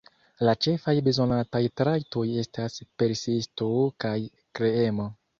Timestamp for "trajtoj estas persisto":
1.81-3.67